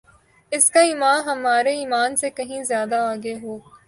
[0.51, 3.57] اس کا ایمان ہمارے ایمان سے کہین زیادہ آگے ہو